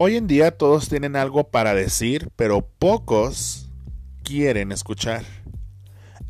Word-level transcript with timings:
Hoy 0.00 0.14
en 0.14 0.28
día 0.28 0.56
todos 0.56 0.88
tienen 0.88 1.16
algo 1.16 1.50
para 1.50 1.74
decir, 1.74 2.30
pero 2.36 2.64
pocos 2.64 3.68
quieren 4.22 4.70
escuchar. 4.70 5.24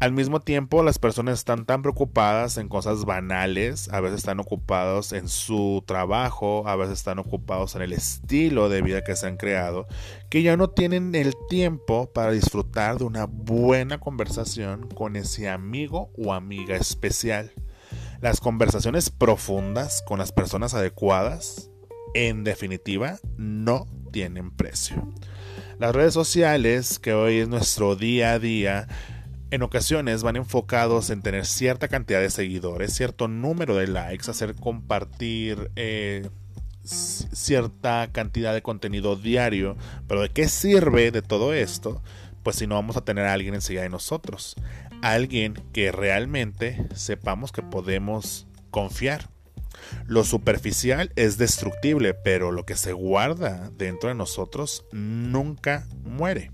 Al 0.00 0.10
mismo 0.12 0.40
tiempo, 0.40 0.82
las 0.82 0.98
personas 0.98 1.40
están 1.40 1.66
tan 1.66 1.82
preocupadas 1.82 2.56
en 2.56 2.70
cosas 2.70 3.04
banales, 3.04 3.90
a 3.92 4.00
veces 4.00 4.20
están 4.20 4.40
ocupados 4.40 5.12
en 5.12 5.28
su 5.28 5.84
trabajo, 5.86 6.66
a 6.66 6.76
veces 6.76 6.94
están 6.94 7.18
ocupados 7.18 7.74
en 7.74 7.82
el 7.82 7.92
estilo 7.92 8.70
de 8.70 8.80
vida 8.80 9.04
que 9.04 9.14
se 9.16 9.26
han 9.26 9.36
creado, 9.36 9.86
que 10.30 10.42
ya 10.42 10.56
no 10.56 10.70
tienen 10.70 11.14
el 11.14 11.34
tiempo 11.50 12.10
para 12.10 12.32
disfrutar 12.32 12.96
de 12.96 13.04
una 13.04 13.26
buena 13.26 14.00
conversación 14.00 14.88
con 14.88 15.14
ese 15.14 15.50
amigo 15.50 16.10
o 16.16 16.32
amiga 16.32 16.74
especial. 16.74 17.52
Las 18.22 18.40
conversaciones 18.40 19.10
profundas 19.10 20.02
con 20.06 20.18
las 20.18 20.32
personas 20.32 20.72
adecuadas 20.72 21.67
en 22.14 22.44
definitiva, 22.44 23.18
no 23.36 23.86
tienen 24.12 24.50
precio. 24.50 25.12
Las 25.78 25.94
redes 25.94 26.14
sociales, 26.14 26.98
que 26.98 27.12
hoy 27.12 27.38
es 27.38 27.48
nuestro 27.48 27.94
día 27.94 28.32
a 28.32 28.38
día, 28.38 28.88
en 29.50 29.62
ocasiones 29.62 30.22
van 30.22 30.36
enfocados 30.36 31.10
en 31.10 31.22
tener 31.22 31.46
cierta 31.46 31.88
cantidad 31.88 32.20
de 32.20 32.30
seguidores, 32.30 32.92
cierto 32.92 33.28
número 33.28 33.76
de 33.76 33.86
likes, 33.86 34.30
hacer 34.30 34.54
compartir 34.54 35.70
eh, 35.76 36.28
cierta 36.82 38.10
cantidad 38.12 38.52
de 38.54 38.62
contenido 38.62 39.16
diario. 39.16 39.76
Pero 40.06 40.22
¿de 40.22 40.30
qué 40.30 40.48
sirve 40.48 41.10
de 41.10 41.22
todo 41.22 41.52
esto? 41.52 42.02
Pues 42.42 42.56
si 42.56 42.66
no 42.66 42.74
vamos 42.74 42.96
a 42.96 43.04
tener 43.04 43.24
a 43.24 43.32
alguien 43.32 43.54
enseguida 43.54 43.82
de 43.82 43.88
nosotros. 43.88 44.56
Alguien 45.02 45.54
que 45.72 45.92
realmente 45.92 46.86
sepamos 46.94 47.52
que 47.52 47.62
podemos 47.62 48.46
confiar. 48.70 49.30
Lo 50.06 50.24
superficial 50.24 51.12
es 51.16 51.38
destructible, 51.38 52.14
pero 52.14 52.52
lo 52.52 52.64
que 52.64 52.76
se 52.76 52.92
guarda 52.92 53.70
dentro 53.76 54.08
de 54.08 54.14
nosotros 54.14 54.84
nunca 54.92 55.86
muere. 56.04 56.50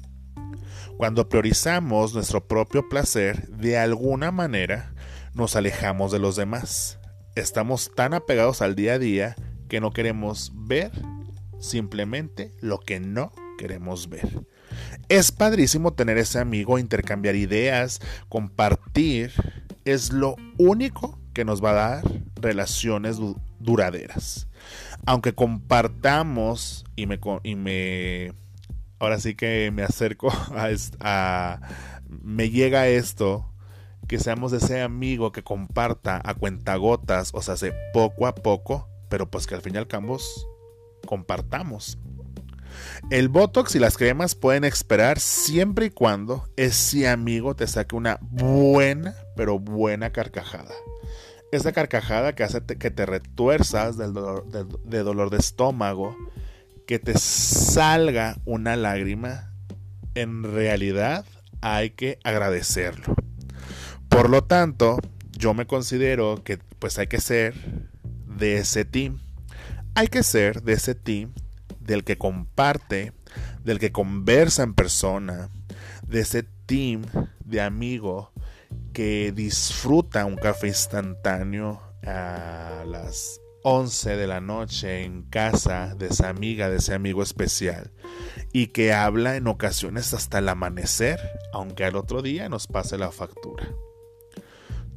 Cuando 0.97 1.29
priorizamos 1.29 2.15
nuestro 2.15 2.47
propio 2.47 2.89
placer, 2.89 3.49
de 3.49 3.79
alguna 3.79 4.31
manera 4.31 4.95
nos 5.35 5.57
alejamos 5.57 6.13
de 6.13 6.21
los 6.21 6.37
demás. 6.37 6.99
Estamos 7.35 7.91
tan 7.95 8.15
apegados 8.15 8.63
al 8.63 8.77
día 8.77 8.95
a 8.95 8.99
día 8.99 9.37
que 9.69 9.81
no 9.81 9.93
queremos 9.93 10.53
ver 10.55 10.93
simplemente 11.59 12.53
lo 12.61 12.79
que 12.79 13.01
no 13.01 13.33
queremos 13.59 14.09
ver. 14.09 14.47
Es 15.09 15.33
padrísimo 15.33 15.95
tener 15.95 16.19
ese 16.19 16.39
amigo, 16.39 16.79
intercambiar 16.79 17.35
ideas, 17.37 18.01
compartir. 18.29 19.33
Es 19.85 20.13
lo 20.13 20.37
único 20.59 21.19
que 21.33 21.45
nos 21.45 21.63
va 21.63 21.71
a 21.71 21.75
dar 21.75 22.05
relaciones 22.45 23.19
duraderas. 23.59 24.47
Aunque 25.07 25.35
compartamos 25.35 26.85
y 26.95 27.07
me, 27.07 27.19
y 27.43 27.55
me 27.57 28.33
ahora 28.99 29.19
sí 29.19 29.35
que 29.35 29.71
me 29.73 29.83
acerco 29.83 30.29
a, 30.55 30.69
a, 31.01 31.61
me 32.09 32.51
llega 32.51 32.87
esto 32.87 33.51
que 34.07 34.19
seamos 34.19 34.53
ese 34.53 34.83
amigo 34.83 35.33
que 35.33 35.43
comparta 35.43 36.21
a 36.23 36.35
cuentagotas, 36.35 37.31
o 37.33 37.41
sea, 37.41 37.55
hace 37.55 37.73
poco 37.93 38.27
a 38.27 38.35
poco, 38.35 38.89
pero 39.09 39.31
pues 39.31 39.47
que 39.47 39.55
al 39.55 39.63
fin 39.63 39.75
y 39.75 39.79
al 39.79 39.89
cabo 39.89 40.19
compartamos. 41.07 41.99
El 43.11 43.29
Botox 43.29 43.75
y 43.77 43.79
las 43.79 43.97
cremas 43.97 44.35
pueden 44.35 44.65
esperar 44.65 45.21
siempre 45.21 45.87
y 45.87 45.91
cuando 45.91 46.49
ese 46.57 47.09
amigo 47.09 47.55
te 47.55 47.67
saque 47.67 47.97
una 47.97 48.19
buena, 48.21 49.15
pero 49.37 49.59
buena 49.59 50.11
carcajada. 50.11 50.75
Esa 51.55 51.71
carcajada 51.71 52.35
que 52.35 52.43
hace 52.43 52.65
que 52.65 52.91
te 52.91 53.07
retuerzas 53.07 53.97
del 53.97 54.13
dolor, 54.13 54.45
de, 54.51 55.03
dolor 55.05 55.31
de 55.31 55.37
estómago, 55.37 56.17
que 56.85 56.99
te 56.99 57.17
salga 57.17 58.39
una 58.45 58.75
lágrima, 58.75 59.53
en 60.17 60.43
realidad 60.43 61.25
hay 61.61 61.91
que 61.91 62.19
agradecerlo. 62.25 63.15
Por 64.09 64.31
lo 64.31 64.43
tanto, 64.43 64.99
yo 65.31 65.55
me 65.55 65.65
considero 65.65 66.43
que 66.43 66.59
pues 66.81 66.99
hay 66.99 67.07
que 67.07 67.21
ser 67.21 67.55
de 68.27 68.57
ese 68.57 68.85
team. 68.85 69.21
Hay 69.95 70.09
que 70.09 70.25
ser 70.25 70.61
de 70.63 70.73
ese 70.73 70.97
team 70.97 71.35
del 71.79 72.03
que 72.03 72.19
comparte, 72.19 73.13
del 73.63 73.79
que 73.79 73.93
conversa 73.93 74.65
en 74.65 74.75
persona, 74.75 75.51
de 76.05 76.19
ese 76.19 76.43
team 76.67 77.03
de 77.45 77.61
amigo 77.61 78.33
que 78.93 79.33
disfruta 79.33 80.25
un 80.25 80.37
café 80.37 80.69
instantáneo 80.69 81.81
a 82.05 82.85
las 82.87 83.41
11 83.65 84.17
de 84.17 84.27
la 84.27 84.41
noche 84.41 85.05
en 85.05 85.23
casa 85.23 85.95
de 85.95 86.09
esa 86.09 86.29
amiga, 86.29 86.69
de 86.69 86.77
ese 86.77 86.95
amigo 86.95 87.23
especial, 87.23 87.93
y 88.53 88.69
que 88.69 88.93
habla 88.93 89.37
en 89.37 89.47
ocasiones 89.47 90.13
hasta 90.13 90.39
el 90.39 90.49
amanecer, 90.49 91.19
aunque 91.53 91.85
al 91.85 91.97
otro 91.97 92.21
día 92.21 92.49
nos 92.49 92.67
pase 92.67 92.99
la 92.99 93.11
factura. 93.11 93.67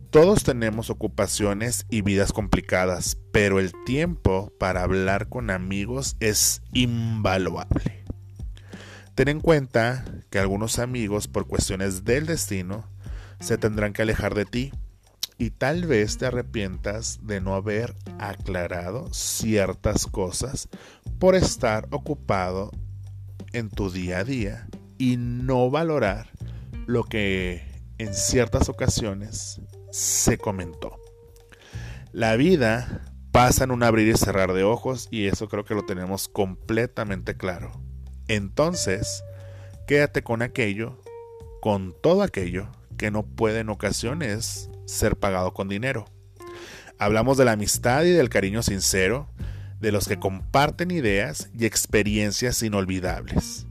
Todos 0.09 0.43
tenemos 0.43 0.89
ocupaciones 0.89 1.85
y 1.89 2.01
vidas 2.01 2.33
complicadas, 2.33 3.17
pero 3.31 3.59
el 3.59 3.71
tiempo 3.85 4.53
para 4.59 4.83
hablar 4.83 5.29
con 5.29 5.49
amigos 5.49 6.17
es 6.19 6.61
invaluable. 6.73 8.05
Ten 9.15 9.29
en 9.29 9.41
cuenta 9.41 10.05
que 10.29 10.39
algunos 10.39 10.77
amigos, 10.79 11.27
por 11.27 11.47
cuestiones 11.47 12.03
del 12.03 12.25
destino, 12.25 12.89
se 13.39 13.57
tendrán 13.57 13.93
que 13.93 14.01
alejar 14.01 14.33
de 14.35 14.45
ti 14.45 14.71
y 15.37 15.51
tal 15.51 15.85
vez 15.85 16.17
te 16.17 16.25
arrepientas 16.25 17.19
de 17.21 17.41
no 17.41 17.55
haber 17.55 17.95
aclarado 18.19 19.13
ciertas 19.13 20.07
cosas 20.07 20.67
por 21.19 21.35
estar 21.35 21.87
ocupado 21.91 22.71
en 23.53 23.69
tu 23.69 23.91
día 23.91 24.19
a 24.19 24.23
día 24.23 24.67
y 24.97 25.17
no 25.17 25.69
valorar 25.69 26.29
lo 26.87 27.03
que 27.03 27.63
en 27.97 28.13
ciertas 28.13 28.69
ocasiones 28.69 29.61
se 29.91 30.37
comentó. 30.37 30.99
La 32.11 32.35
vida 32.35 33.05
pasa 33.31 33.65
en 33.65 33.71
un 33.71 33.83
abrir 33.83 34.07
y 34.07 34.17
cerrar 34.17 34.53
de 34.53 34.63
ojos 34.63 35.07
y 35.11 35.27
eso 35.27 35.47
creo 35.47 35.65
que 35.65 35.75
lo 35.75 35.85
tenemos 35.85 36.27
completamente 36.27 37.37
claro. 37.37 37.71
Entonces, 38.27 39.23
quédate 39.85 40.23
con 40.23 40.41
aquello, 40.41 40.99
con 41.61 41.93
todo 42.01 42.23
aquello 42.23 42.69
que 42.97 43.11
no 43.11 43.23
puede 43.23 43.59
en 43.59 43.69
ocasiones 43.69 44.69
ser 44.85 45.17
pagado 45.17 45.53
con 45.53 45.69
dinero. 45.69 46.05
Hablamos 46.99 47.37
de 47.37 47.45
la 47.45 47.53
amistad 47.53 48.03
y 48.03 48.09
del 48.09 48.29
cariño 48.29 48.63
sincero, 48.63 49.29
de 49.79 49.91
los 49.91 50.07
que 50.07 50.19
comparten 50.19 50.89
ideas 50.91 51.49
y 51.57 51.65
experiencias 51.65 52.63
inolvidables. 52.63 53.67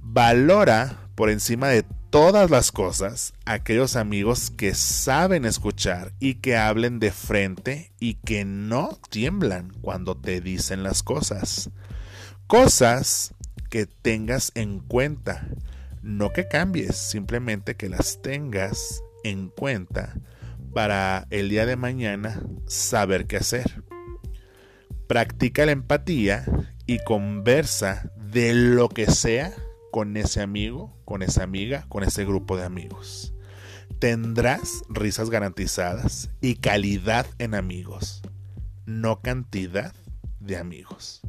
Valora 0.00 0.98
por 1.14 1.28
encima 1.28 1.68
de 1.68 1.84
todas 2.10 2.50
las 2.50 2.72
cosas 2.72 3.34
aquellos 3.44 3.96
amigos 3.96 4.50
que 4.50 4.74
saben 4.74 5.44
escuchar 5.44 6.12
y 6.18 6.36
que 6.36 6.56
hablen 6.56 6.98
de 6.98 7.10
frente 7.10 7.92
y 8.00 8.14
que 8.14 8.44
no 8.44 8.98
tiemblan 9.10 9.72
cuando 9.82 10.16
te 10.16 10.40
dicen 10.40 10.82
las 10.82 11.02
cosas. 11.02 11.70
Cosas 12.46 13.34
que 13.68 13.84
tengas 13.84 14.52
en 14.54 14.80
cuenta 14.80 15.46
no 16.08 16.32
que 16.32 16.48
cambies, 16.48 16.96
simplemente 16.96 17.76
que 17.76 17.90
las 17.90 18.22
tengas 18.22 19.04
en 19.24 19.50
cuenta 19.50 20.14
para 20.72 21.26
el 21.28 21.50
día 21.50 21.66
de 21.66 21.76
mañana 21.76 22.42
saber 22.66 23.26
qué 23.26 23.36
hacer. 23.36 23.84
Practica 25.06 25.66
la 25.66 25.72
empatía 25.72 26.46
y 26.86 26.98
conversa 27.04 28.10
de 28.16 28.54
lo 28.54 28.88
que 28.88 29.04
sea 29.04 29.52
con 29.90 30.16
ese 30.16 30.40
amigo, 30.40 30.96
con 31.04 31.22
esa 31.22 31.42
amiga, 31.42 31.84
con 31.90 32.02
ese 32.02 32.24
grupo 32.24 32.56
de 32.56 32.64
amigos. 32.64 33.34
Tendrás 33.98 34.84
risas 34.88 35.28
garantizadas 35.28 36.30
y 36.40 36.56
calidad 36.56 37.26
en 37.38 37.54
amigos, 37.54 38.22
no 38.86 39.20
cantidad 39.20 39.92
de 40.40 40.56
amigos. 40.56 41.20